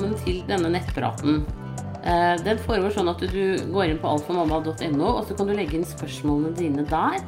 [0.00, 1.42] velkommen til denne nettpraten.
[2.00, 5.76] Eh, Den foregår sånn at du går inn på alfamamma.no, og så kan du legge
[5.76, 7.20] inn spørsmålene dine der.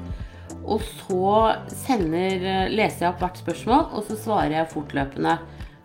[0.65, 5.39] Og så sender, eh, leser jeg opp hvert spørsmål, og så svarer jeg fortløpende.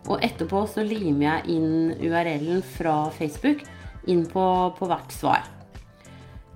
[0.08, 3.68] Og etterpå så limer jeg inn URL-en fra Facebook
[4.08, 5.44] inn på, på hvert svar.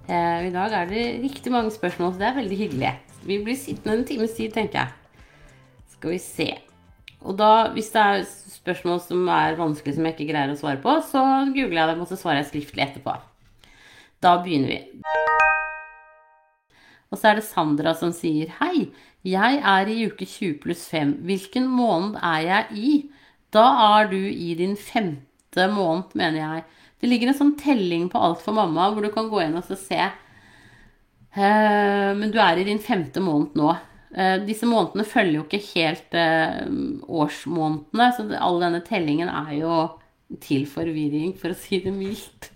[0.08, 2.96] Eh, I dag er det riktig mange spørsmål, så det er veldig hyggelig.
[3.26, 5.24] Vi blir sittende en times tid, tenker jeg.
[5.92, 6.71] Skal vi se.
[7.22, 10.82] Og da, hvis det er spørsmål som er vanskelig som jeg ikke greier å svare
[10.82, 11.22] på, så
[11.54, 13.14] googler jeg dem, og så svarer jeg skriftlig etterpå.
[14.22, 14.80] Da begynner vi.
[17.12, 18.88] Og så er det Sandra som sier Hei,
[19.28, 21.18] jeg er i uke 20 pluss 5.
[21.28, 22.92] Hvilken måned er jeg i?
[23.54, 23.66] Da
[24.00, 26.66] er du i din femte måned, mener jeg.
[27.02, 29.68] Det ligger en sånn telling på Alt for mamma, hvor du kan gå inn og
[29.70, 30.02] se.
[31.32, 33.74] Eh, men du er i din femte måned nå.
[34.12, 36.68] Eh, disse månedene følger jo ikke helt eh,
[37.08, 39.78] årsmånedene, så all denne tellingen er jo
[40.44, 42.52] til forvirring, for å si det mildt.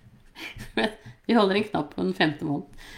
[1.26, 2.94] Vi holder en knapp på den femte måneden.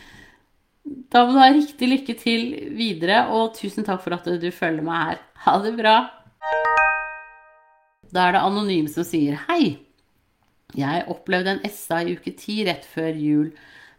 [1.12, 2.46] Da må du ha riktig lykke til
[2.78, 5.20] videre, og tusen takk for at du følger meg her.
[5.44, 5.98] Ha det bra.
[8.08, 9.78] Da er det Anonym som sier hei.
[10.78, 13.52] Jeg opplevde en SA i uke ti rett før jul.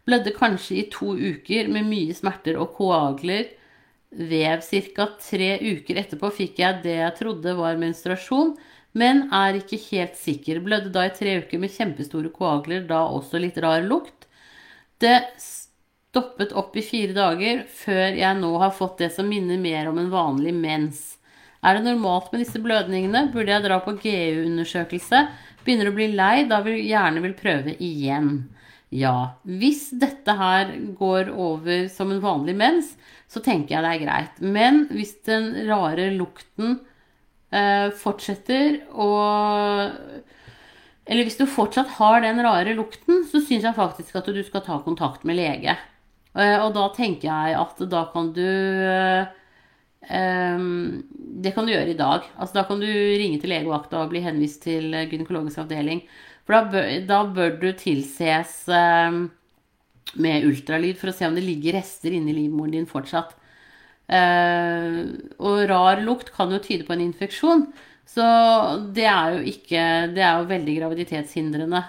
[0.08, 3.50] Blødde kanskje i to uker med mye smerter og koagler.
[4.10, 4.62] Vev
[4.94, 5.06] ca.
[5.20, 8.54] tre uker etterpå fikk jeg det jeg trodde var menstruasjon,
[8.96, 10.62] men er ikke helt sikker.
[10.64, 14.26] Blødde da i tre uker med kjempestore koagler, da også litt rar lukt.
[14.98, 19.90] Det stoppet opp i fire dager før jeg nå har fått det som minner mer
[19.90, 21.18] om en vanlig mens.
[21.62, 23.28] Er det normalt med disse blødningene?
[23.34, 25.24] Burde jeg dra på GU-undersøkelse?
[25.66, 28.46] Begynner å bli lei, da vil gjerne vil prøve igjen.
[28.94, 32.94] Ja, hvis dette her går over som en vanlig mens,
[33.28, 34.40] så tenker jeg det er greit.
[34.40, 36.78] Men hvis den rare lukten
[37.52, 39.94] eh, fortsetter og
[41.08, 44.64] Eller hvis du fortsatt har den rare lukten, så syns jeg faktisk at du skal
[44.64, 45.76] ta kontakt med lege.
[46.36, 49.34] Eh, og da tenker jeg at da kan du eh,
[50.08, 51.02] Um,
[51.42, 52.24] det kan du gjøre i dag.
[52.38, 56.04] Altså, da kan du ringe til legevakta og bli henvist til gynekologisk avdeling.
[56.46, 59.26] For da bør, da bør du tilses um,
[60.16, 63.34] med ultralyd for å se om det ligger rester inni livmoren din fortsatt.
[64.08, 65.02] Eh,
[65.36, 67.66] og rar lukt kan jo tyde på en infeksjon.
[68.08, 68.24] Så
[68.96, 69.82] det er jo ikke
[70.14, 71.82] Det er jo veldig graviditetshindrende.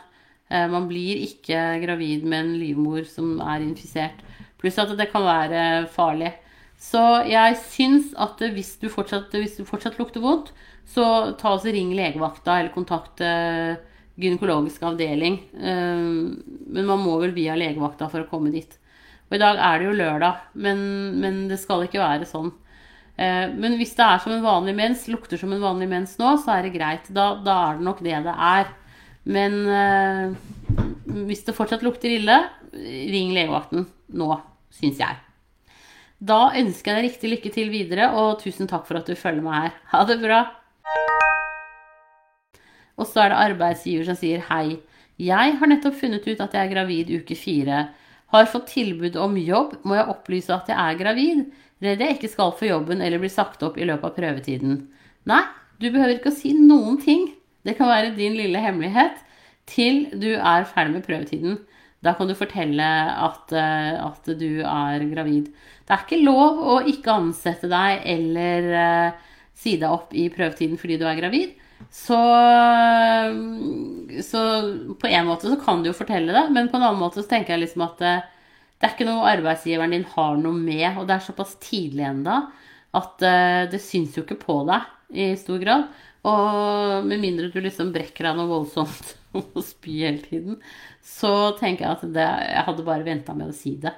[0.49, 4.19] Eh, man blir ikke gravid med en livmor som er infisert.
[4.59, 6.33] Pluss at det kan være farlig.
[6.79, 10.51] Så jeg syns at hvis du fortsatt, hvis du fortsatt lukter vondt,
[10.89, 13.75] så ta og ring legevakta eller kontakt eh,
[14.19, 15.39] gynekologisk avdeling.
[15.55, 16.01] Eh,
[16.75, 18.75] men man må vel via legevakta for å komme dit.
[19.29, 20.81] Og i dag er det jo lørdag, men,
[21.21, 22.51] men det skal ikke være sånn.
[23.19, 26.35] Eh, men hvis det er som en vanlig mens, lukter som en vanlig mens nå,
[26.43, 27.09] så er det greit.
[27.13, 28.75] Da, da er det nok det det er.
[29.29, 29.59] Men
[31.27, 32.37] hvis det fortsatt lukter ille,
[32.73, 33.85] ring legevakten
[34.17, 34.29] nå,
[34.73, 35.19] syns jeg.
[36.19, 39.45] Da ønsker jeg deg riktig lykke til videre, og tusen takk for at du følger
[39.45, 39.77] meg her.
[39.93, 40.41] Ha det bra.
[42.99, 44.77] Og så er det arbeidsgiver som sier hei.
[45.19, 47.87] Jeg har nettopp funnet ut at jeg er gravid uke fire.
[48.31, 49.79] Har fått tilbud om jobb.
[49.87, 51.47] Må jeg opplyse at jeg er gravid?
[51.83, 54.81] Redd jeg ikke skal få jobben eller bli sagt opp i løpet av prøvetiden.
[55.29, 55.43] Nei,
[55.79, 57.29] du behøver ikke å si noen ting.
[57.63, 59.19] Det kan være din lille hemmelighet
[59.69, 61.57] til du er ferdig med prøvetiden.
[62.03, 65.49] Da kan du fortelle at, eh, at, du er gravid.
[65.87, 70.79] Det er ikke lov å ikke ansette deg eller uh, si deg opp i prøvetiden
[70.79, 71.57] fordi du er gravid.
[71.89, 72.17] Så,
[74.25, 74.41] så,
[75.01, 77.31] på en måte så kan du jo fortelle det, men på en annen måte så
[77.31, 78.15] tenker jeg liksom at det,
[78.77, 82.41] det er ikke noe arbeidsgiveren din har noe med, og det er såpass tidlig ennå
[82.97, 85.89] at uh, det syns jo ikke på deg i stor grad.
[86.29, 90.59] Og med mindre du liksom brekker deg noe voldsomt og spy hele tiden,
[91.05, 93.93] så tenker jeg at det, jeg hadde bare venta med å si det.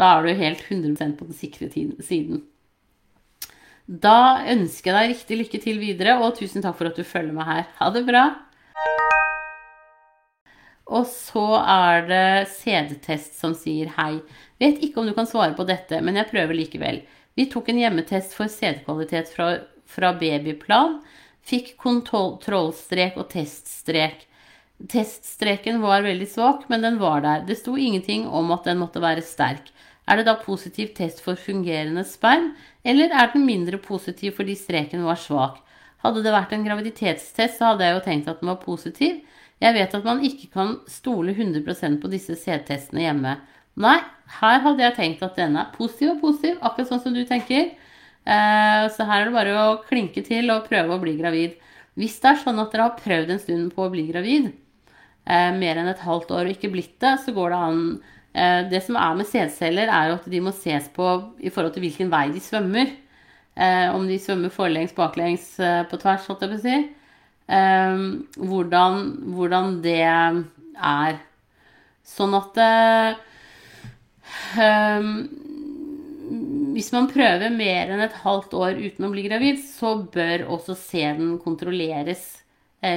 [0.00, 2.42] Da er du helt 100 på den sikre siden.
[3.92, 7.34] Da ønsker jeg deg riktig lykke til videre, og tusen takk for at du følger
[7.36, 7.66] meg her.
[7.76, 8.22] Ha det bra.
[10.88, 14.22] Og så er det CD-test som sier hei.
[14.62, 17.02] Vet ikke om du kan svare på dette, men jeg prøver likevel.
[17.36, 19.50] Vi tok en hjemmetest for CD-kvalitet fra,
[19.84, 21.02] fra babyplan.
[21.44, 24.24] Fikk kontrollstrek og teststrek.
[24.88, 27.44] Teststreken var veldig svak, men den var der.
[27.44, 29.68] Det sto ingenting om at den måtte være sterk.
[30.08, 32.52] Er det da positiv test for fungerende sperm,
[32.84, 35.60] eller er den mindre positiv fordi streken var svak?
[36.02, 39.20] Hadde det vært en graviditetstest, så hadde jeg jo tenkt at den var positiv.
[39.62, 43.36] Jeg vet at man ikke kan stole 100% på disse C-testene hjemme.
[43.78, 43.98] Nei,
[44.40, 47.70] her hadde jeg tenkt at denne er positiv og positiv, akkurat sånn som du tenker.
[48.22, 51.54] Eh, så her er det bare å klinke til og prøve å bli gravid.
[51.98, 54.50] Hvis det er sånn at dere har prøvd en stund på å bli gravid,
[55.26, 57.82] eh, mer enn et halvt år og ikke blitt det, så går det an
[58.32, 61.04] Det som er med sædceller, er at de må ses på
[61.44, 62.94] i forhold til hvilken vei de svømmer.
[63.52, 66.76] Eh, om de svømmer forlengs, baklengs, eh, på tvers, holdt jeg på å si.
[67.52, 67.96] Eh,
[68.40, 69.02] hvordan,
[69.36, 71.20] hvordan, det er.
[72.02, 73.12] Sånn at eh,
[76.72, 80.74] hvis man prøver mer enn et halvt år uten å bli gravid, så bør også
[80.78, 82.41] sæden kontrolleres eh,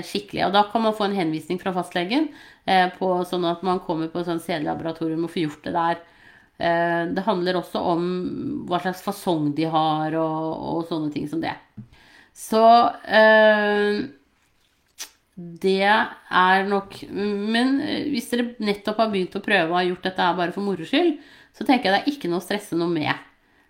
[0.05, 0.45] skikkelig.
[0.47, 2.29] Og da kan man få en henvisning fra fastlegen
[2.65, 6.03] eh, på sånn at man kommer på sånn sædlaboratorium og får gjort det der.
[6.57, 8.09] Eh, det handler også om
[8.69, 11.55] hva slags fasong de har, og, og sånne ting som det.
[12.35, 12.61] Så
[15.35, 17.77] det er nok Men
[18.11, 21.15] hvis dere nettopp har begynt å prøve og har gjort dette bare for moro skyld,
[21.55, 23.13] så tenker jeg det er ikke noe å stresse noe med.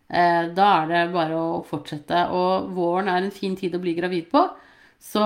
[0.10, 2.28] Eh, da er det bare å fortsette.
[2.34, 4.44] Og våren er en fin tid å bli gravid på.
[5.02, 5.24] Så,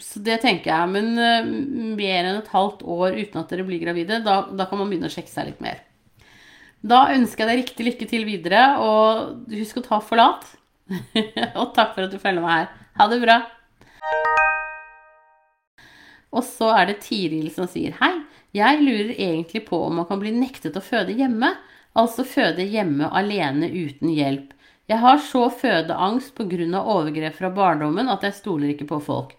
[0.00, 0.92] så det tenker jeg.
[0.94, 1.48] Men uh,
[1.98, 5.10] mer enn et halvt år uten at dere blir gravide, da, da, kan man begynne
[5.10, 5.82] å sjekke seg litt mer.
[6.84, 10.46] Da ønsker jeg deg riktig lykke til videre, og husk å ta forlat.
[11.60, 12.72] og takk for at du følger meg her.
[13.00, 13.38] Ha det bra.
[16.34, 18.14] Og så er det Tiril som sier hei.
[18.54, 21.54] Jeg lurer egentlig på om man kan bli nektet å føde hjemme
[21.98, 24.50] altså føde hjemme alene uten hjelp.
[24.90, 26.80] Jeg har så fødeangst pga.
[26.82, 29.34] overgrep fra barndommen at jeg stoler ikke på folk.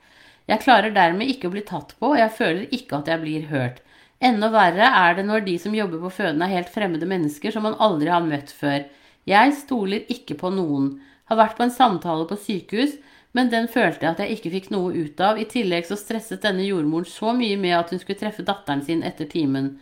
[0.45, 3.47] Jeg klarer dermed ikke å bli tatt på, og jeg føler ikke at jeg blir
[3.49, 3.81] hørt.
[4.23, 7.65] Enda verre er det når de som jobber på føden er helt fremmede mennesker som
[7.67, 8.85] man aldri har møtt før.
[9.27, 10.95] Jeg stoler ikke på noen.
[11.29, 12.95] Har vært på en samtale på sykehus,
[13.35, 15.41] men den følte jeg at jeg ikke fikk noe ut av.
[15.41, 19.03] I tillegg så stresset denne jordmoren så mye med at hun skulle treffe datteren sin
[19.03, 19.73] etter timen.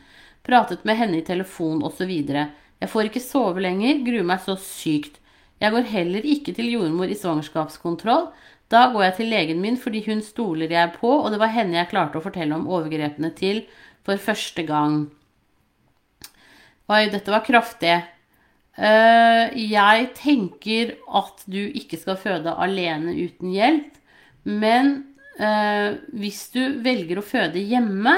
[0.48, 2.09] Pratet med henne i telefon osv.
[2.09, 5.19] Jeg får ikke sove lenger, gruer meg så sykt.
[5.62, 8.31] Jeg går heller ikke til jordmor i svangerskapskontroll.
[8.73, 11.77] Da går jeg til legen min fordi hun stoler jeg på, og det var henne
[11.77, 13.63] jeg klarte å fortelle om overgrepene til
[14.05, 15.03] for første gang.
[16.91, 18.01] Oi, dette var kraftig.
[18.73, 23.91] Uh, jeg tenker at du ikke skal føde alene uten hjelp.
[24.43, 24.95] Men
[25.37, 28.15] uh, hvis du velger å føde hjemme,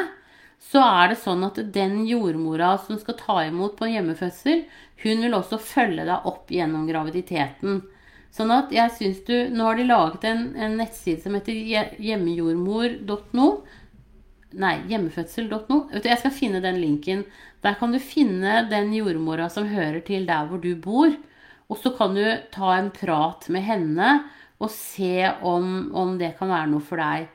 [0.72, 4.64] så er det sånn at den jordmora som skal ta imot på en hjemmefødsel,
[5.04, 7.84] hun vil også følge deg opp gjennom graviditeten.
[8.36, 11.56] Sånn at jeg syns du Nå har de laget en, en nettside som heter
[12.04, 13.48] hjemmejordmor.no.
[14.56, 15.78] Nei, hjemmefødsel.no.
[15.96, 17.24] Jeg skal finne den linken.
[17.64, 21.16] Der kan du finne den jordmora som hører til der hvor du bor.
[21.72, 22.24] Og så kan du
[22.54, 24.10] ta en prat med henne
[24.62, 27.30] og se om, om det kan være noe for deg.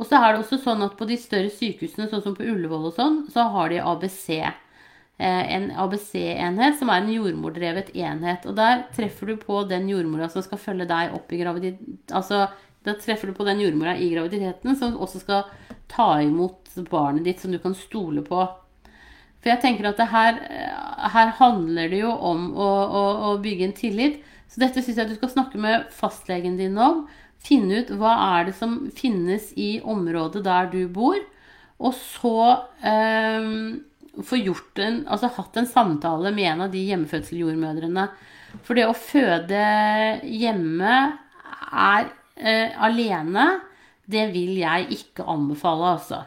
[0.00, 2.88] Og så er det også sånn at på de større sykehusene, sånn som på Ullevål
[2.88, 4.26] og sånn, så har de ABC.
[5.20, 8.46] Eh, en ABC-enhet som er en jordmordrevet enhet.
[8.48, 12.14] Og der treffer du på den jordmora som skal følge deg opp i graviditet...
[12.16, 12.46] Altså,
[12.88, 15.50] da treffer du på den jordmora i graviditeten som også skal
[15.92, 18.46] ta imot barnet ditt, som du kan stole på.
[19.42, 20.40] For jeg tenker at her,
[21.12, 24.16] her, handler det jo om å, å, å bygge en tillit.
[24.48, 27.04] Så dette syns jeg du skal snakke med fastlegen din om.
[27.44, 31.20] Finne ut hva er det som finnes i området der du bor,
[31.80, 32.38] og så
[32.84, 33.52] eh,
[34.26, 38.06] få gjort en, altså hatt en samtale med en av de hjemmefødseljordmødrene.
[38.66, 39.64] For det å føde
[40.26, 40.94] hjemme
[41.70, 43.46] er eh, alene,
[44.10, 46.24] det vil jeg ikke anbefale, altså.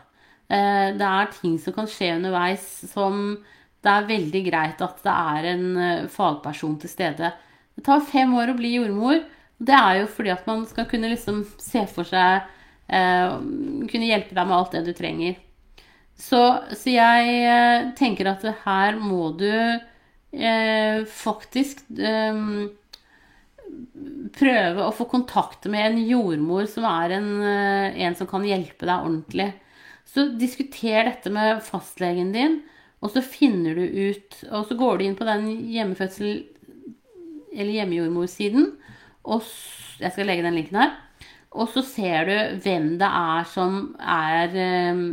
[0.47, 3.35] Eh, det er ting som kan skje underveis som
[3.83, 7.31] det er veldig greit at det er en eh, fagperson til stede.
[7.75, 9.19] Det tar fem år å bli jordmor.
[9.59, 12.45] Det er jo fordi at man skal kunne liksom se for seg
[12.91, 13.33] eh,
[13.89, 15.35] Kunne hjelpe deg med alt det du trenger.
[16.19, 16.39] Så,
[16.77, 22.39] så jeg eh, tenker at her må du eh, faktisk eh,
[24.37, 28.87] prøve å få kontakt med en jordmor som er en, eh, en som kan hjelpe
[28.87, 29.49] deg ordentlig.
[30.09, 32.61] Så diskuter dette med fastlegen din,
[33.03, 36.45] og så finner du ut Og så går du inn på den hjemmefødsel-
[37.53, 38.69] eller hjemmejordmorsiden,
[39.29, 39.43] og
[39.99, 40.93] jeg skal legge den linken her.
[41.53, 44.55] Og så ser du hvem det er som er
[44.93, 45.03] um,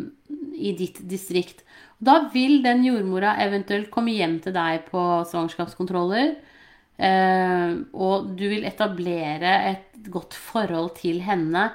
[0.60, 1.64] i ditt distrikt.
[2.00, 6.32] Da vil den jordmora eventuelt komme hjem til deg på svangerskapskontroller.
[7.00, 11.70] Uh, og du vil etablere et godt forhold til henne.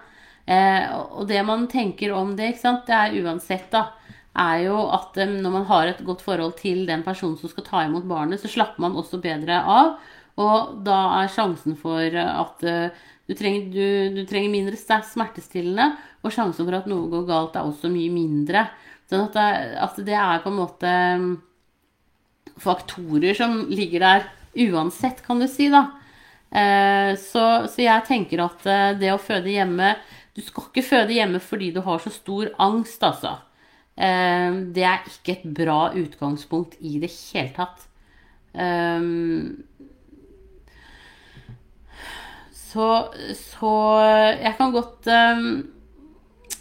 [0.46, 3.88] Uh, og det man tenker om det, det er uansett, da,
[4.36, 7.66] er jo at um, når man har et godt forhold til den personen som skal
[7.66, 9.96] ta imot barnet, så slapper man også bedre av.
[10.42, 15.90] Og da er sjansen for at eh, du trenger, du, du trenger mindre smertestillende,
[16.22, 18.68] og sjansen for at noe går galt, er også mye mindre.
[19.10, 19.50] Sånn at det,
[19.82, 20.92] at det er på en måte
[21.22, 21.32] mm,
[22.62, 24.28] faktorer som ligger der
[24.70, 25.88] uansett, kan du si, da.
[26.56, 29.90] Eh, så, så, jeg tenker at eh, det å føde hjemme
[30.38, 33.34] Du skal ikke føde hjemme fordi du har så stor angst, altså.
[33.98, 37.88] Eh, det er ikke et bra utgangspunkt i det hele tatt.
[38.54, 39.10] Eh,
[42.76, 42.90] så,
[43.40, 43.74] så
[44.36, 45.50] jeg kan godt um,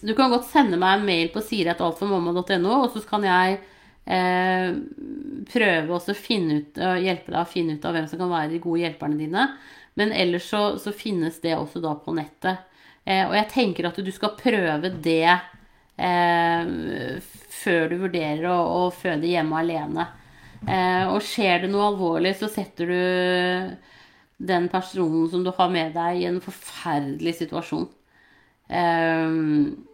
[0.00, 3.58] Du kan godt sende meg en mail på siret.altformamma.no og så kan jeg
[4.04, 4.74] eh,
[5.50, 8.60] prøve å finne ut, hjelpe deg å finne ut av hvem som kan være de
[8.62, 9.48] gode hjelperne dine.
[9.94, 12.66] Men ellers så, så finnes det også da på nettet.
[13.04, 16.62] Eh, og jeg tenker at du skal prøve det eh,
[17.54, 20.08] før du vurderer å, å, føde hjemme alene.
[20.64, 23.00] Eh, og skjer det noe alvorlig, så setter du
[24.44, 27.88] den personen som du har med deg, i en forferdelig situasjon.
[28.68, 29.84] Um,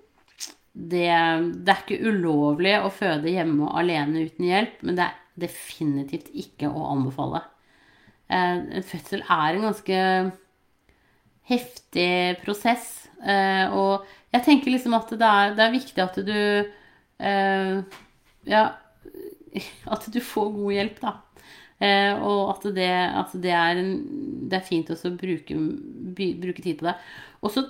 [0.73, 6.31] det, det, er ikke ulovlig å føde hjemme alene uten hjelp, men det er definitivt
[6.37, 7.43] ikke å anbefale.
[8.31, 10.03] Uh, en fødsel er en ganske
[11.51, 12.13] heftig
[12.45, 12.93] prosess.
[13.21, 16.39] Uh, og jeg tenker liksom at det er, det er viktig at du
[17.21, 17.99] uh,
[18.49, 18.63] Ja,
[19.95, 21.17] at du får god hjelp, da.
[21.81, 25.55] Og at det, at det, er, det er fint også å bruke,
[26.13, 26.93] bruke tid på det.
[27.41, 27.63] Og så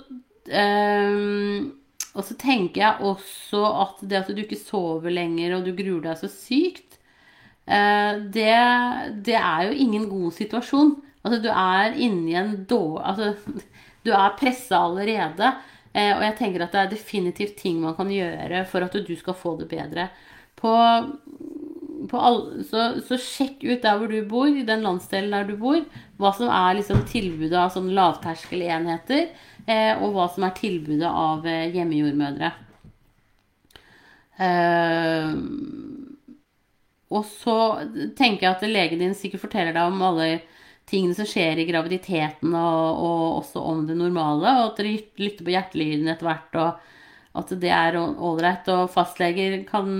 [2.11, 6.03] og så tenker jeg også at det at du ikke sover lenger og du gruer
[6.09, 6.97] deg så sykt,
[7.71, 8.55] eh, det,
[9.23, 10.95] det er jo ingen god situasjon.
[11.21, 13.61] Altså, du er inni en dårlig Altså,
[14.05, 15.53] du er pressa allerede.
[15.93, 19.15] Eh, og jeg tenker at det er definitivt ting man kan gjøre for at du
[19.15, 20.09] skal få det bedre.
[20.59, 20.73] På
[22.17, 25.81] all, så, så, sjekk ut der hvor du bor, i den landsdelen der du bor,
[26.21, 29.29] hva som er liksom tilbudet av sånn lavterskelenheter.
[29.69, 32.51] Eh, og hva som er tilbudet av eh, hjemmejordmødre.
[34.41, 35.35] Eh,
[37.11, 37.57] og så
[38.17, 40.29] tenker jeg at legen din sikkert forteller deg om alle
[40.89, 45.45] tingene som skjer i graviditeten, og, og også om det normale, og at dere lytter
[45.45, 48.67] på hjertelyden etter hvert, og at det er ålreit.
[48.73, 49.91] Og fastleger kan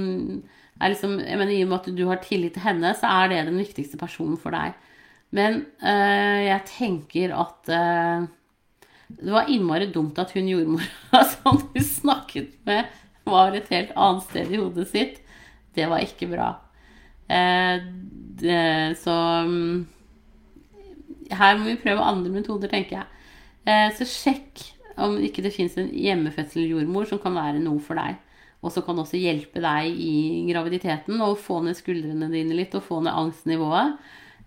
[0.90, 3.46] liksom, jeg mener, I og med at du har tillit til henne, så er det
[3.50, 4.74] den viktigste personen for deg.
[5.32, 8.28] Men øh, jeg tenker at øh,
[9.20, 12.90] det var innmari dumt at hun jordmora som du snakket med,
[13.26, 15.22] var et helt annet sted i hodet sitt.
[15.76, 16.50] Det var ikke bra.
[17.32, 17.84] Eh,
[18.42, 19.16] det, så
[19.48, 19.88] mm,
[21.32, 23.08] her må vi prøve andre metoder, tenker jeg.
[23.68, 24.66] Eh, så sjekk
[25.02, 28.20] om ikke det fins en hjemmefødseljordmor som kan være noe for deg.
[28.62, 30.16] Og som kan også hjelpe deg i
[30.52, 33.96] graviditeten og få ned skuldrene dine litt og få ned angstnivået.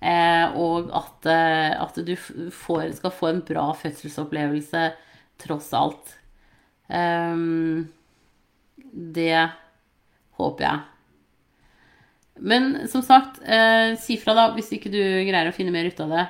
[0.05, 4.87] Eh, og at, eh, at du får, skal få en bra fødselsopplevelse
[5.43, 6.15] tross alt.
[6.87, 7.89] Um,
[8.93, 9.51] det
[10.39, 10.83] håper jeg.
[12.35, 16.03] Men som sagt, eh, si fra da hvis ikke du greier å finne mer ut
[16.03, 16.27] av det.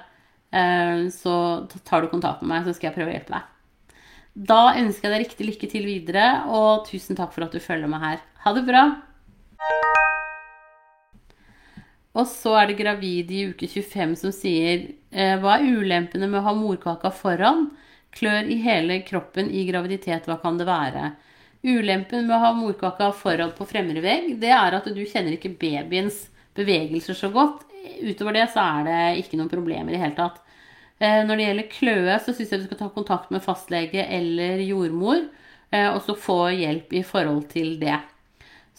[0.54, 1.34] Eh, så
[1.84, 3.53] tar du kontakt med meg, så skal jeg prøve å hjelpe deg.
[4.34, 7.86] Da ønsker jeg deg riktig lykke til videre, og tusen takk for at du følger
[7.86, 8.22] med her.
[8.42, 8.82] Ha det bra!
[12.18, 16.40] Og så er det gravid i uke 25 som sier eh, Hva er ulempene med
[16.40, 17.68] å ha morkaka foran?
[18.14, 21.12] Klør i hele kroppen i graviditet, hva kan det være?
[21.62, 25.54] Ulempen med å ha morkaka foran på fremre vegg, det er at du kjenner ikke
[25.62, 26.24] babyens
[26.58, 27.62] bevegelser så godt.
[28.02, 30.43] Utover det så er det ikke noen problemer i det hele tatt.
[31.02, 34.62] Eh, når det gjelder kløe, så syns jeg du skal ta kontakt med fastlege eller
[34.62, 35.24] jordmor,
[35.74, 37.96] eh, og så få hjelp i forhold til det.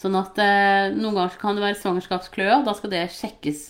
[0.00, 3.66] Sånn at eh, noen ganger kan det være svangerskapskløe, og da skal det sjekkes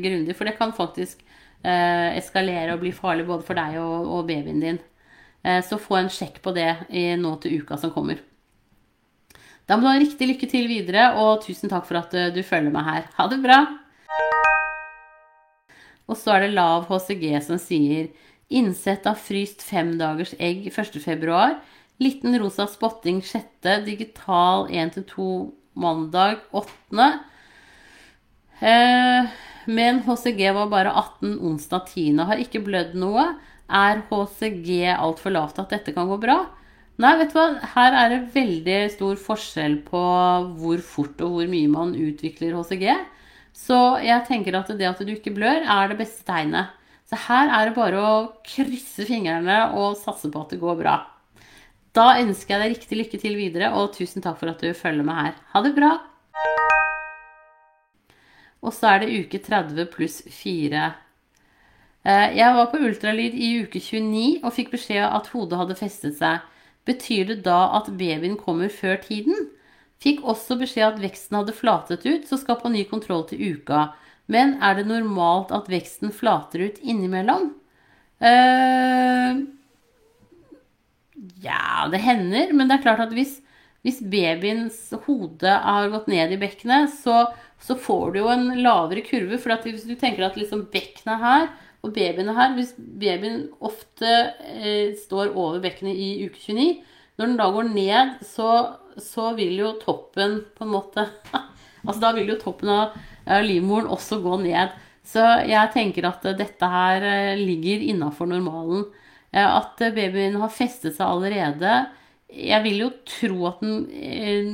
[0.00, 0.36] grundig.
[0.36, 1.26] For det kan faktisk
[1.60, 4.78] eskalere og bli farlig både for deg og, babyen din.
[5.44, 6.70] Så få en sjekk på det
[7.20, 8.22] nå til uka som kommer.
[9.68, 12.72] Da må du ha riktig lykke til videre, og tusen takk for at du følger
[12.72, 13.12] meg her.
[13.20, 13.60] Ha det bra!
[16.10, 18.10] Og så er det lav HCG som sier
[18.50, 21.42] innsett av fryst fem dagers egg 1.2.
[22.02, 23.46] Liten rosa spotting 6.
[23.86, 25.28] Digital 1-2
[25.78, 27.10] mandag 8.
[28.60, 29.28] Eh,
[29.70, 32.24] men HCG var bare 18 onsdag 10.
[32.26, 33.28] Har ikke blødd noe.
[33.70, 36.40] Er HCG altfor lavt at dette kan gå bra?
[37.00, 37.46] Nei, vet du hva.
[37.76, 40.02] Her er det veldig stor forskjell på
[40.58, 42.90] hvor fort og hvor mye man utvikler HCG.
[43.56, 46.76] Så jeg tenker at det at du ikke blør, er det beste tegnet.
[47.10, 48.12] Så her er det bare å
[48.46, 50.94] krysse fingrene og satse på at det går bra.
[51.96, 55.06] Da ønsker jeg deg riktig lykke til videre, og tusen takk for at du følger
[55.06, 55.38] med her.
[55.54, 55.96] Ha det bra!
[58.60, 60.84] Og så er det uke 30 pluss 4.
[62.06, 66.18] Eh, jeg var på ultralyd i uke 29 og fikk beskjed at hodet hadde festet
[66.20, 66.44] seg.
[66.88, 69.50] Betyr det da at babyen kommer før tiden?
[70.00, 73.90] Fikk også beskjed at veksten hadde flatet ut, så skal på ny kontroll til uka.
[74.32, 77.50] Men er det normalt at veksten flater ut innimellom?
[78.20, 79.44] Uh,
[81.44, 83.38] ja, det hender, men det er klart at hvis,
[83.84, 87.26] hvis babyens hode har gått ned i bekkenet, så,
[87.60, 89.40] så får du jo en lavere kurve.
[89.42, 93.46] For hvis du tenker at liksom bekkenet er her, og babyen er her Hvis babyen
[93.64, 94.08] ofte
[94.44, 96.74] eh, står over bekkenet i uke 29,
[97.20, 98.50] når den da går ned, så,
[98.96, 101.04] så vil jo toppen på en måte
[101.80, 104.74] Altså da vil jo toppen av, av livmoren også gå ned.
[105.06, 108.82] Så jeg tenker at dette her eh, ligger innafor normalen.
[109.32, 111.72] Eh, at babyen har festet seg allerede.
[112.30, 114.50] Jeg vil jo tro at den eh,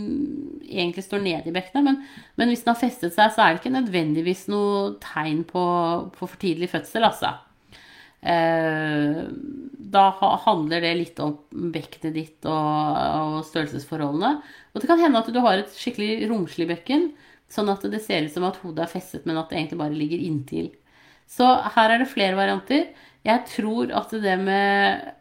[0.71, 1.99] egentlig står ned i bekkenet, men,
[2.39, 5.67] men, hvis den har festet seg, så er det ikke nødvendigvis noe tegn på,
[6.15, 7.35] på for tidlig fødsel, altså.
[8.27, 10.05] Da
[10.43, 11.37] handler det litt om
[11.73, 14.33] bekkenet ditt og, og, størrelsesforholdene.
[14.75, 17.11] Og det kan hende at du har et skikkelig romslig bekken,
[17.53, 19.97] Sånn at det ser ut som at hodet er festet, men at det egentlig bare
[19.97, 20.71] ligger inntil.
[21.31, 22.89] Så her er det flere varianter.
[23.27, 25.13] Jeg tror at det med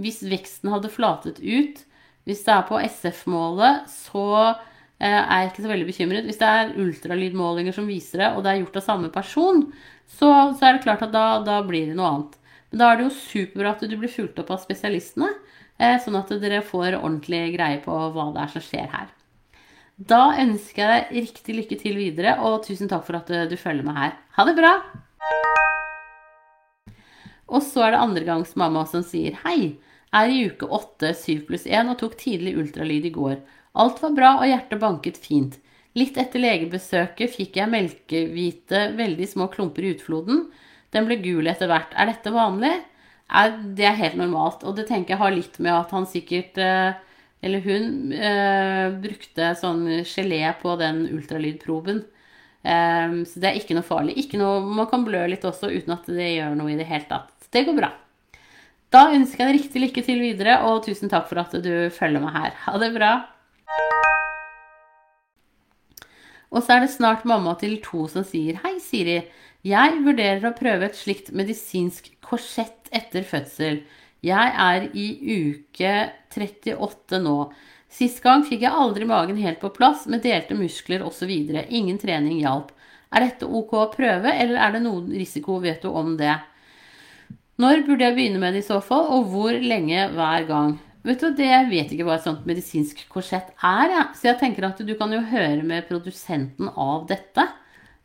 [0.00, 1.80] Hvis veksten hadde flatet ut,
[2.28, 4.24] hvis det er på SF-målet, så
[5.00, 6.26] eh, er jeg ikke så veldig bekymret.
[6.28, 9.64] Hvis det er ultralydmålinger som viser det, og det er gjort av samme person,
[10.04, 12.36] så, så er det klart at da, da, blir det noe annet.
[12.70, 15.30] Da er det jo superbra at du blir fulgt opp av spesialistene,
[15.78, 19.08] eh, sånn at dere får ordentlig greie på hva det er som skjer her.
[20.00, 23.84] Da ønsker jeg deg riktig lykke til videre, og tusen takk for at du følger
[23.84, 24.14] med her.
[24.38, 24.74] Ha det bra!
[27.50, 29.76] Og så er det andregangsmamma som sier hei.
[30.14, 33.36] Er i uke 8, 7 pluss 1 og tok tidlig ultralyd i går.
[33.82, 35.58] Alt var bra og hjertet banket fint.
[35.98, 40.44] Litt etter legebesøket fikk jeg melkehvite, veldig små klumper i utfloden.
[40.94, 41.92] Den ble gul etter hvert.
[41.94, 42.76] Er dette vanlig?
[43.78, 44.64] det er helt normalt.
[44.66, 46.98] Og det tenker jeg har litt med at han sikkert eh,
[47.40, 52.02] eller hun eh, brukte sånn gelé på den ultralydproben.
[52.62, 54.18] Eh, så det er ikke noe farlig.
[54.20, 57.08] Ikke noe, man kan blø litt også uten at det gjør noe i det hele
[57.08, 57.32] tatt.
[57.50, 57.94] Det går bra.
[58.90, 62.22] Da ønsker jeg deg riktig lykke til videre, og tusen takk for at du følger
[62.22, 62.56] meg her.
[62.66, 63.12] Ha det bra.
[66.50, 69.20] Og så er det snart mamma til to som sier Hei, Siri.
[69.66, 73.82] Jeg vurderer å prøve et slikt medisinsk korsett etter fødsel.
[74.24, 75.92] Jeg er i uke
[76.32, 77.36] 38 nå.
[77.90, 81.28] Sist gang fikk jeg aldri magen helt på plass med delte muskler osv.
[81.28, 82.72] Ingen trening hjalp.
[83.10, 86.36] Er dette ok å prøve, eller er det noen risiko, vet du om det?
[87.60, 90.78] Når burde jeg begynne med det i så fall, og hvor lenge hver gang?
[91.04, 94.04] Vet du, det, Jeg vet ikke hva et sånt medisinsk korsett er, ja.
[94.16, 97.44] så jeg tenker at du kan jo høre med produsenten av dette,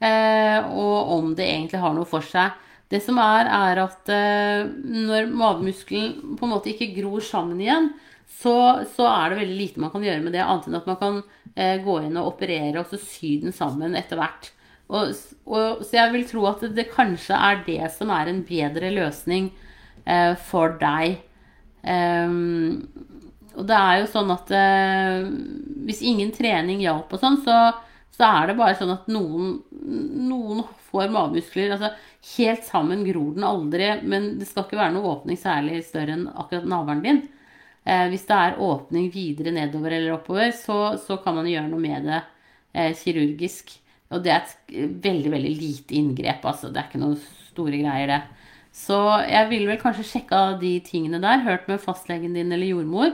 [0.05, 2.53] og om det egentlig har noe for seg.
[2.91, 7.89] Det som er, er at eh, når magemuskelen på en måte ikke gror sammen igjen,
[8.29, 10.99] så, så, er det veldig lite man kan gjøre med det, annet enn at man
[10.99, 11.17] kan
[11.55, 14.51] eh, gå inn og operere og så sy den sammen etter hvert.
[14.93, 15.15] Og,
[15.49, 18.91] og, så jeg vil tro at det, det, kanskje er det som er en bedre
[18.93, 19.49] løsning
[20.05, 21.17] eh, for deg.
[21.85, 22.85] Um,
[23.55, 25.25] og det er jo sånn at eh,
[25.87, 27.57] hvis ingen trening hjalp og sånn, så,
[28.15, 29.58] så, er det bare sånn at noen,
[30.30, 31.73] noen får magemuskler.
[31.75, 31.89] Altså,
[32.38, 36.30] helt sammen gror den aldri, men det skal ikke være noe åpning særlig større enn
[36.32, 37.19] akkurat navlen din.
[37.84, 41.84] Eh, hvis det er åpning videre nedover eller oppover, så, så kan man gjøre noe
[41.84, 42.21] med det
[42.73, 43.75] eh, kirurgisk.
[44.13, 46.71] Og det er et veldig, veldig lite inngrep, altså.
[46.71, 48.21] Det er ikke noen store greier, det.
[48.75, 48.97] Så
[49.28, 53.13] jeg ville vel kanskje sjekka de tingene der, hørt med fastlegen din eller jordmor,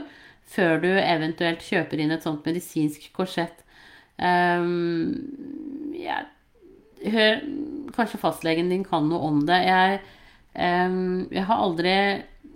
[0.52, 3.61] før du eventuelt kjøper inn et sånt medisinsk korsett.
[4.22, 7.40] Um, jeg hør,
[7.92, 9.58] Kanskje fastlegen din kan noe om det.
[9.66, 9.98] Jeg,
[10.54, 11.96] um, jeg har aldri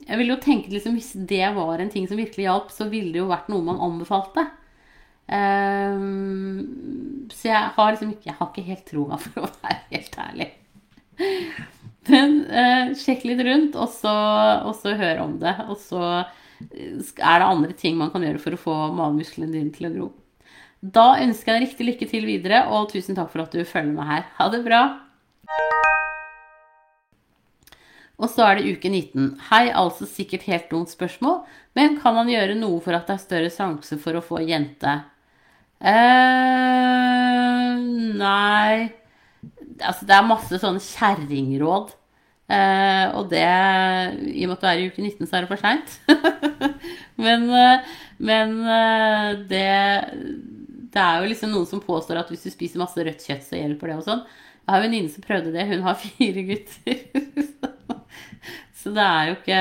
[0.06, 3.12] Jeg ville jo tenke liksom, Hvis det var en ting som virkelig hjalp, så ville
[3.12, 4.46] det jo vært noe man anbefalte.
[5.26, 10.18] Um, så jeg har liksom ikke Jeg har ikke helt troa, for å være helt
[10.22, 10.50] ærlig.
[12.06, 14.14] Men uh, sjekk litt rundt, og så,
[14.62, 15.56] og så hør om det.
[15.66, 16.22] Og så
[16.62, 20.08] er det andre ting man kan gjøre for å få magemusklene dine til å gro.
[20.84, 23.94] Da ønsker jeg deg riktig lykke til videre, og tusen takk for at du følger
[23.96, 24.26] med her.
[24.36, 24.82] Ha det bra!
[28.16, 29.38] Og så er det uke 19.
[29.50, 31.42] Hei, altså sikkert helt dumt spørsmål,
[31.76, 35.02] men kan man gjøre noe for at det er større sjanse for å få jente?
[35.80, 37.76] eh
[38.16, 38.88] Nei
[39.76, 41.90] Altså, det er masse sånne kjerringråd.
[42.48, 45.50] Eh, og det I og med at du er i uke 19, så er det
[45.50, 45.98] for seint.
[47.26, 47.84] men, eh,
[48.24, 49.66] men eh, det
[50.96, 53.58] det er jo liksom noen som påstår at hvis du spiser masse rødt kjøtt, så
[53.58, 54.22] hjelper det og sånn.
[54.62, 55.66] Jeg har en venninne som prøvde det.
[55.68, 57.02] Hun har fire gutter.
[58.80, 59.60] så det er jo ikke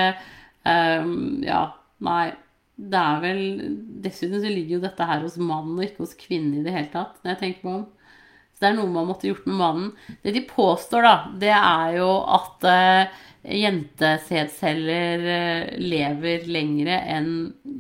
[0.63, 1.62] um, Ja,
[2.08, 2.26] nei.
[2.76, 3.43] Det er vel
[4.04, 6.89] Dessuten så ligger jo dette her hos mannen og ikke hos kvinnen i det hele
[6.91, 7.86] tatt, når jeg tenker meg om.
[8.56, 9.93] Så det er noe man måtte gjort med mannen.
[10.24, 17.32] Det de påstår, da, det er jo at uh, jentesædceller uh, lever lengre enn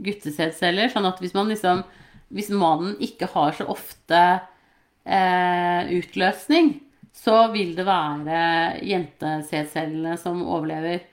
[0.03, 0.91] guttesædceller.
[0.91, 1.83] Sånn at hvis man liksom
[2.33, 4.21] Hvis mannen ikke har så ofte
[5.05, 6.73] eh, utløsning,
[7.15, 8.39] så vil det være
[8.85, 11.05] jentesædcellene som overlever.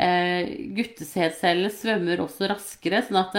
[0.00, 3.34] Uh, guttesædcellene svømmer også raskere, sånn at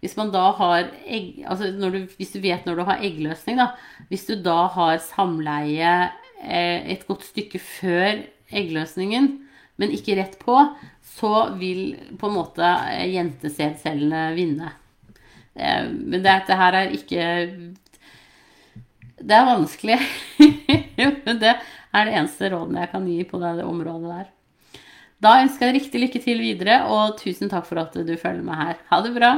[0.00, 3.74] hvis man da har egg, altså du, Hvis du vet når du har eggløsning, da
[4.08, 5.92] Hvis du da har samleie
[6.40, 9.28] eh, et godt stykke før eggløsningen,
[9.80, 10.56] men ikke rett på,
[11.04, 14.72] så vil på en måte eh, jentesædcellene vinne.
[15.56, 17.22] Eh, men dette her er ikke
[19.20, 19.98] Det er vanskelig.
[21.42, 24.28] det er det eneste rådene jeg kan gi på det området der.
[25.20, 28.56] Da ønsker jeg riktig lykke til videre, og tusen takk for at du følger med
[28.56, 28.78] her.
[28.88, 29.34] Ha det bra!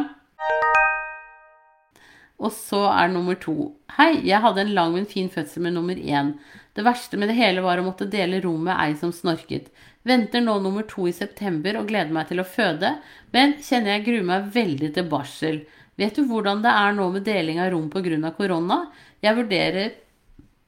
[2.43, 3.73] Og så er nummer to.
[3.97, 6.33] Hei, jeg hadde en lang, men fin fødsel med nummer én.
[6.75, 9.69] Det verste med det hele var å måtte dele rom med ei som snorket.
[10.07, 12.97] Venter nå nummer to i september og gleder meg til å føde,
[13.35, 15.61] men kjenner jeg gruer meg veldig til barsel.
[16.03, 18.33] Vet du hvordan det er nå med deling av rom pga.
[18.37, 18.79] korona?
[19.23, 19.93] Jeg vurderer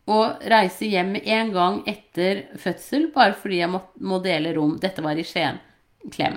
[0.06, 0.18] å
[0.52, 4.76] reise hjem en gang etter fødsel, bare fordi jeg må, må dele rom.
[4.78, 5.58] Dette var i Skien.
[6.12, 6.36] Klem.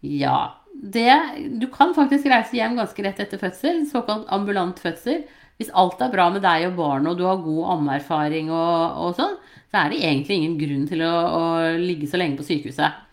[0.00, 1.14] Ja, det,
[1.60, 5.24] du kan faktisk reise hjem ganske rett etter fødsel, såkalt ambulant fødsel.
[5.58, 9.12] Hvis alt er bra med deg og barnet, og du har god ammeerfaring og, og,
[9.18, 9.36] sånn,
[9.70, 11.42] så er det egentlig ingen grunn til å, å,
[11.78, 13.03] ligge så lenge på sykehuset.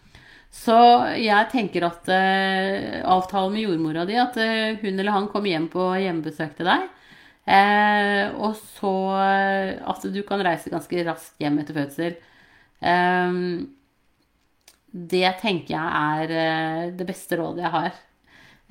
[0.52, 0.78] Så
[1.22, 5.70] jeg tenker at eh, avtalen med jordmora di, at eh, hun eller han kommer hjem
[5.72, 6.90] på hjemmebesøk til deg.
[7.52, 12.18] Eh, og så at du kan reise ganske raskt hjem etter fødsel.
[12.82, 13.70] Um,
[14.92, 18.00] det tenker jeg er eh, det beste rådet jeg har.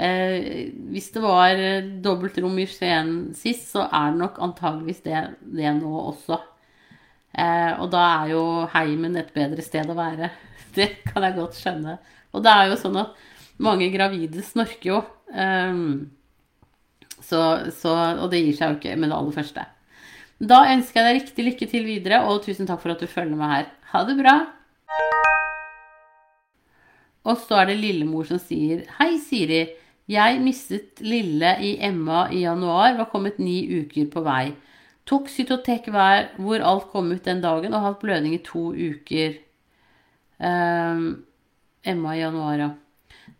[0.00, 5.22] Eh, hvis det var eh, dobbeltrom i Skien sist, så er det nok antageligvis det,
[5.40, 6.40] det nå også.
[7.34, 10.30] Og da er jo heimen et bedre sted å være.
[10.76, 11.98] Det kan jeg godt skjønne.
[12.30, 13.16] Og det er jo sånn at
[13.58, 14.98] mange gravide snorker jo.
[17.20, 17.40] Så,
[17.74, 19.64] så, og det gir seg jo ikke med det aller første.
[20.40, 23.36] Da ønsker jeg deg riktig lykke til videre, og tusen takk for at du følger
[23.36, 23.66] med her.
[23.90, 24.36] Ha det bra!
[27.28, 29.64] Og så er det lillemor som sier Hei, Siri.
[30.10, 34.54] Jeg mistet lille i Emma i januar, var kommet ni uker på vei.
[35.10, 39.40] Tok Cytotek hver hvor alt kom ut den dagen, og hatt blødning i to uker.
[40.38, 41.24] Um,
[41.82, 42.70] Emma i januar, ja.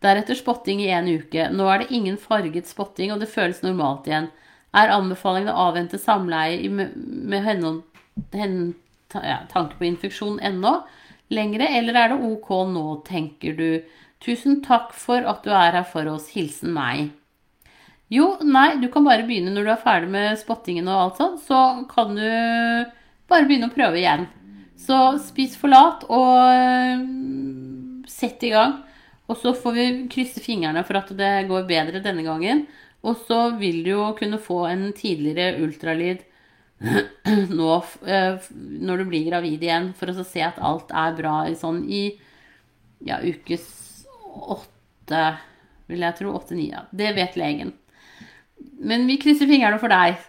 [0.03, 1.47] Deretter spotting i en uke.
[1.55, 4.31] Nå er det ingen farget spotting, og det føles normalt igjen.
[4.75, 7.83] Er anbefalingen å avvente samleie med, med henhold,
[8.35, 8.75] hen,
[9.15, 10.81] ja, tanke på infeksjon ennå?
[11.35, 13.69] lengre, eller er det ok nå, tenker du?
[14.21, 16.31] Tusen takk for at du er her for oss.
[16.35, 17.11] Hilsen meg.
[18.11, 21.43] Jo, nei, du kan bare begynne når du er ferdig med spottingen og alt sånt.
[21.47, 21.59] Så
[21.91, 22.27] kan du
[23.31, 24.27] bare begynne å prøve igjen.
[24.81, 27.05] Så spis forlat og øh,
[28.11, 28.81] sett i gang.
[29.31, 32.65] Og så får vi krysse fingrene for at det går bedre denne gangen.
[33.07, 36.27] Og så vil du jo kunne få en tidligere ultralyd
[37.61, 37.71] nå
[38.09, 38.49] eh,
[38.81, 42.07] når du blir gravid igjen, for å se at alt er bra i sånn i
[43.05, 43.69] ja, ukes
[44.31, 45.23] åtte,
[45.89, 46.35] vil jeg tro.
[46.37, 46.71] Åtte-ni.
[46.73, 46.85] Ja.
[46.91, 47.73] Det vet legen.
[48.81, 50.21] Men vi krysser fingrene for deg.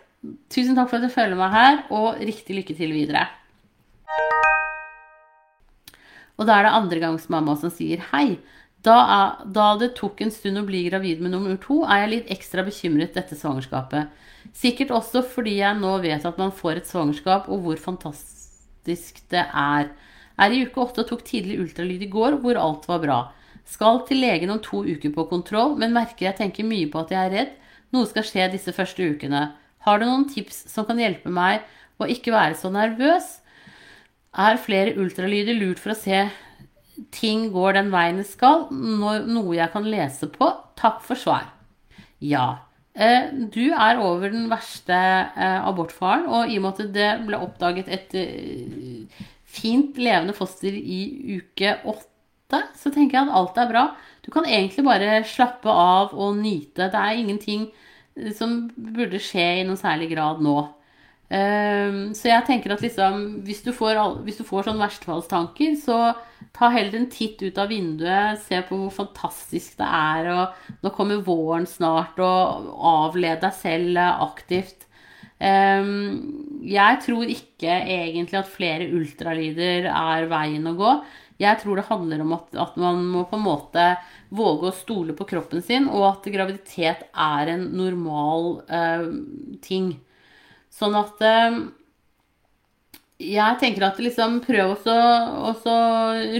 [0.53, 3.25] Tusen takk for at du følger meg her, og riktig lykke til videre.
[6.39, 8.39] Og da er det andregangsmamma som sier hei.
[8.81, 12.13] Da, er, da, det tok en stund å bli gravid med nummer to, er jeg
[12.15, 14.09] litt ekstra bekymret dette svangerskapet.
[14.57, 19.45] Sikkert også fordi jeg nå vet at man får et svangerskap, og hvor fantastisk det
[19.45, 19.91] er.
[20.41, 23.19] Er i uke åtte og tok tidlig ultralyd i går, hvor alt var bra.
[23.69, 27.13] Skal til legen om to uker på kontroll, men merker jeg tenker mye på at
[27.13, 27.53] jeg er redd.
[27.91, 29.49] Noe skal skje disse første ukene.
[29.85, 31.65] Har du noen tips som kan hjelpe meg
[32.01, 33.37] å ikke være så nervøs?
[34.31, 36.23] Er flere ultralyder lurt for å se
[37.11, 38.67] ting går den veien det skal?
[38.71, 40.49] Noe jeg kan lese på?
[40.79, 41.49] Takk for svar.
[42.21, 42.63] Ja.
[42.93, 47.39] Eh, du er over den verste eh, abortfaren, og i og med at det ble
[47.39, 52.07] oppdaget et eh, fint levende foster i uke åtte,
[52.77, 53.85] så tenker jeg at alt er bra.
[54.25, 56.89] Du kan egentlig bare slappe av og nyte.
[56.91, 57.69] Det er ingenting
[58.37, 60.57] som burde skje i noen særlig grad nå.
[61.31, 65.99] Ehm, så jeg tenker at liksom, hvis du får, hvis du får sånne verstefallstanker, så
[66.51, 70.91] ta heller en titt ut av vinduet, se på hvor fantastisk det er, og nå
[70.95, 74.89] kommer våren snart, og avled deg selv aktivt.
[75.41, 80.93] Ehm, jeg tror ikke egentlig at flere ultralyder er veien å gå.
[81.41, 83.85] Jeg tror det handler om at, at, man må på en måte
[84.29, 89.07] våge å stole på kroppen sin, og at graviditet er en normal eh,
[89.65, 89.95] ting.
[90.71, 91.61] Sånn at eh,
[93.21, 94.95] jeg tenker at liksom prøv også
[95.71, 95.77] å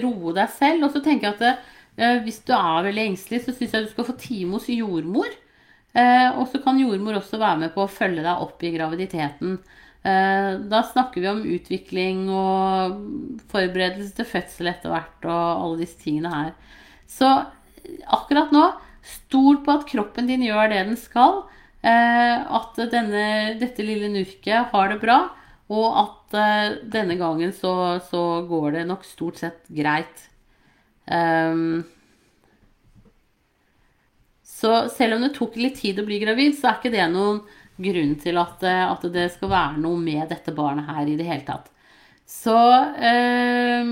[0.04, 0.88] roe deg selv.
[0.88, 1.46] Og så tenker jeg at
[1.98, 5.30] eh, hvis du er veldig engstelig, så syns jeg du skal få time hos jordmor.
[5.92, 9.60] Eh, og så kan jordmor også være med på å følge deg opp i graviditeten.
[10.02, 13.02] Eh, da snakker vi om utvikling og
[13.52, 16.56] forberedelse til fødsel etter hvert og alle disse tingene her.
[17.10, 17.30] Så
[18.10, 18.66] akkurat nå,
[19.06, 21.44] stol på at kroppen din gjør det den skal.
[21.82, 23.24] At denne,
[23.58, 25.16] dette lille nurket har det bra.
[25.74, 26.36] Og at
[26.94, 30.28] denne gangen så, så, går det nok stort sett greit.
[31.10, 31.82] Um,
[34.62, 37.42] så selv om det tok litt tid å bli gravid, så er ikke det noen
[37.84, 41.28] grunn til at, eh, at det skal være noe med dette barnet her i det
[41.28, 41.68] hele tatt.
[42.28, 42.58] Så
[43.10, 43.92] eh,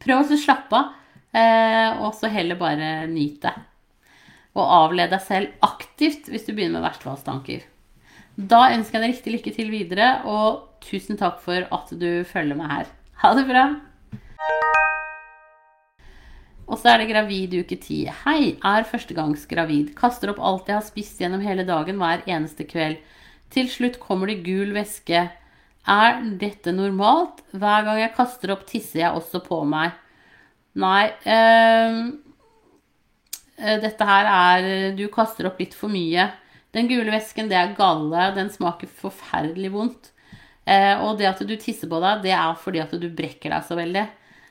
[0.00, 0.94] prøv å slappe av,
[1.32, 3.52] eh, og så heller bare nyte.
[4.54, 7.66] Og avled deg selv aktivt hvis du begynner med verstefallstanker.
[8.40, 12.56] Da ønsker jeg deg riktig lykke til videre, og tusen takk for at du følger
[12.58, 12.90] med her.
[13.20, 13.68] Ha det bra!
[16.70, 18.04] Og så er det gravid uke ti.
[18.22, 19.90] Hei, er førstegangsgravid.
[19.98, 23.00] Kaster opp alt jeg har spist gjennom hele dagen hver eneste kveld.
[23.50, 25.24] Til slutt kommer det gul væske.
[25.90, 27.42] Er dette normalt?
[27.50, 29.96] Hver gang jeg kaster opp, tisser jeg også på meg.
[30.78, 31.96] Nei øh,
[33.82, 36.28] Dette her er Du kaster opp litt for mye.
[36.70, 38.30] Den gule væsken, det er galle.
[38.38, 40.12] Den smaker forferdelig vondt.
[40.70, 43.66] Eh, og det at du tisser på deg, det er fordi at du brekker deg
[43.66, 44.06] så veldig.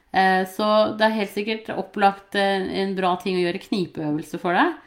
[0.09, 0.67] Eh, så
[0.97, 4.77] det er helt sikkert opplagt eh, en bra ting å gjøre knipeøvelse for deg.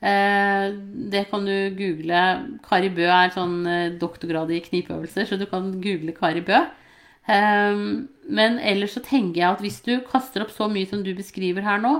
[0.00, 0.66] Eh,
[1.12, 2.22] det kan du google.
[2.64, 3.60] Kari Bø er sånn
[4.00, 6.64] doktorgrad i knipeøvelser, så du kan google Kari Bø.
[7.30, 11.62] Men ellers så tenker jeg at hvis du kaster opp så mye som du beskriver
[11.62, 11.92] her nå,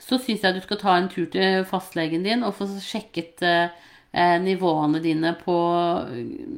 [0.00, 3.44] så syns jeg du skal ta en tur til fastlegen din og få sjekket
[4.42, 5.54] nivåene dine på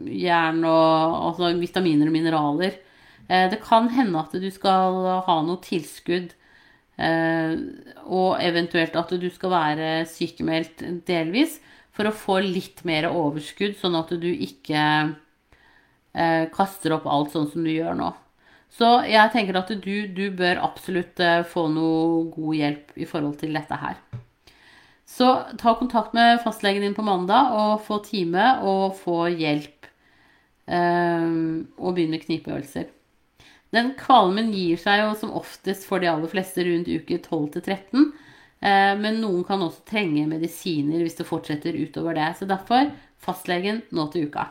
[0.09, 2.79] jern og altså vitaminer og mineraler.
[3.29, 6.35] Eh, det kan hende at du skal ha noe tilskudd,
[7.01, 7.55] eh,
[8.05, 11.59] og eventuelt at du skal være sykemeldt delvis
[11.95, 14.83] for å få litt mer overskudd, sånn at du ikke
[16.13, 18.13] eh, kaster opp alt sånn som du gjør nå.
[18.75, 23.55] Så jeg tenker at du, du bør absolutt få noe god hjelp i forhold til
[23.55, 24.01] dette her.
[25.07, 25.29] Så
[25.61, 29.87] ta kontakt med fastlegen din på mandag og få time og få hjelp.
[30.67, 32.91] Og begynne med knipeøvelser.
[33.75, 38.13] Den kvalmen gir seg jo som oftest for de aller fleste rundt uke 12 13.
[38.65, 42.31] Uh, men noen kan også trenge medisiner hvis det fortsetter utover det.
[42.39, 42.93] Så derfor
[43.25, 44.47] fastlegen nå til uka.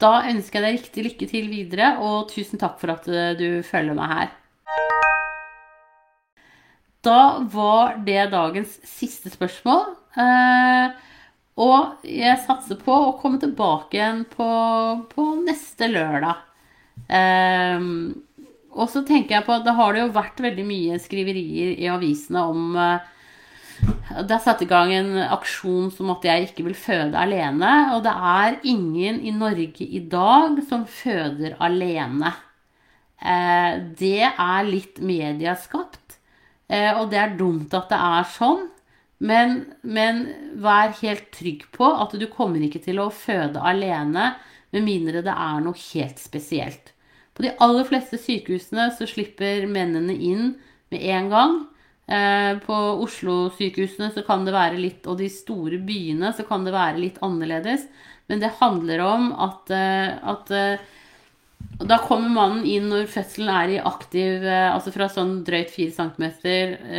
[0.00, 3.62] Da ønsker jeg deg riktig lykke til videre, og tusen takk for at eh, du
[3.64, 4.34] følger meg her.
[7.06, 7.20] Da
[7.52, 9.86] var det dagens siste spørsmål.
[10.20, 10.98] Eh,
[11.64, 14.50] og jeg satser på å komme tilbake igjen på,
[15.14, 16.45] på neste lørdag.
[17.06, 17.84] Eh,
[18.76, 21.90] og så tenker jeg på at det har det jo vært veldig mye skriverier i
[21.92, 23.12] avisene om eh,
[24.16, 27.72] det er satt i gang en aksjon som at jeg ikke vil føde alene.
[27.96, 32.32] Og det er ingen i Norge i dag som føder alene.
[33.20, 36.18] Eh, det er litt medieskapt.
[36.68, 38.66] Eh, og det er dumt at det er sånn.
[39.16, 40.26] Men, men,
[40.60, 44.34] vær helt trygg på at du kommer ikke til å føde alene
[44.74, 46.92] med mindre det er noe helt spesielt.
[47.36, 50.54] På de aller fleste sykehusene så slipper mennene inn
[50.92, 51.56] med en gang.
[52.06, 56.74] Eh, på Oslo-sykehusene så kan det være litt, og de store byene så kan det
[56.74, 57.88] være litt annerledes.
[58.30, 60.54] Men det handler om at, eh, at
[61.76, 65.92] da kommer mannen inn når fødselen er i aktiv eh, Altså fra sånn drøyt 4
[65.96, 66.24] cm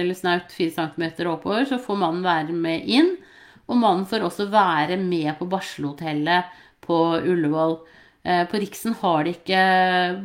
[0.02, 3.16] eller snaut 4 cm oppover, så får mannen være med inn.
[3.68, 6.54] Og mannen får også være med på barselhotellet
[6.88, 7.78] på Ullevål.
[8.24, 9.62] Eh, på Riksen har de ikke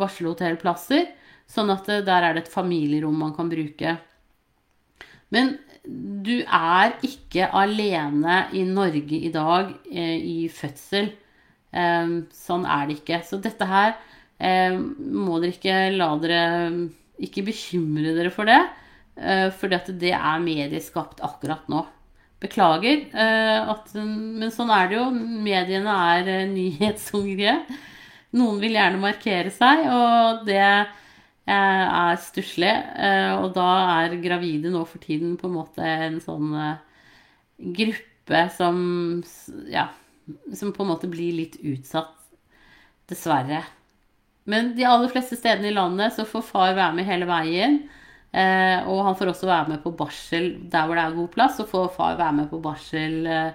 [0.01, 1.11] barselhotellplasser,
[1.51, 3.99] sånn at eh, der er det et familierom man kan bruke.
[5.33, 11.09] Men du er ikke alene i Norge i dag i fødsel.
[11.73, 13.19] Sånn er det ikke.
[13.27, 13.97] Så dette her
[14.43, 16.45] Eh, må dere ikke la dere
[17.23, 18.59] Ikke bekymre dere for det,
[19.17, 21.85] eh, for det er medieskapt akkurat nå.
[22.43, 25.05] Beklager, eh, at, men sånn er det jo.
[25.15, 27.55] Mediene er nyhetshungrige.
[28.35, 32.73] Noen vil gjerne markere seg, og det er stusslig.
[33.43, 33.67] Og da
[34.01, 36.55] er gravide nå for tiden på en måte en sånn
[37.77, 38.81] gruppe som
[39.69, 39.91] Ja,
[40.55, 42.15] som på en måte blir litt utsatt.
[43.11, 43.61] Dessverre.
[44.49, 47.83] Men de aller fleste stedene i landet så får far være med hele veien.
[48.33, 51.61] Eh, og han får også være med på barsel der hvor det er god plass.
[51.61, 53.53] og får far være med på barsel eh,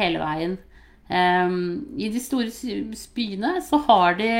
[0.00, 0.56] hele veien.
[1.06, 1.54] Eh,
[2.02, 2.50] I de store
[3.14, 4.30] byene så har de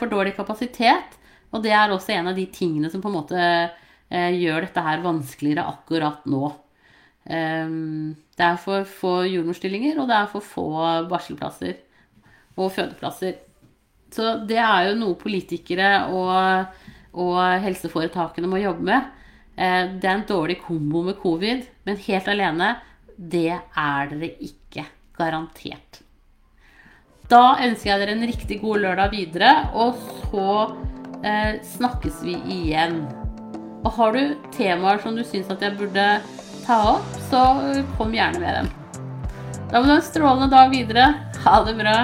[0.00, 1.18] for dårlig kapasitet,
[1.52, 4.82] og det er også en av de tingene som på en måte uh, gjør dette
[4.82, 6.50] her vanskeligere akkurat nå.
[7.26, 10.66] Det er for få jordmorstillinger, og det er for få
[11.08, 11.78] barselplasser
[12.58, 13.38] og fødeplasser.
[14.12, 16.76] Så det er jo noe politikere og,
[17.14, 19.08] og helseforetakene må jobbe med.
[19.56, 22.74] Uh, det er en dårlig kombo med covid, men helt alene,
[23.16, 24.84] det er dere ikke.
[25.16, 26.02] Garantert.
[27.30, 29.96] Da ønsker jeg dere en riktig god lørdag videre, og
[30.28, 30.50] så
[31.26, 33.00] eh, snakkes vi igjen.
[33.80, 36.06] Og har du temaer som du syns at jeg burde
[36.66, 37.42] ta opp, så
[37.96, 38.70] kom gjerne med dem.
[39.72, 41.08] Da må du ha en strålende dag videre.
[41.42, 41.96] Ha det bra.